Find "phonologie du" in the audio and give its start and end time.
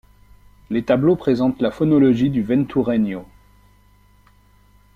1.69-2.41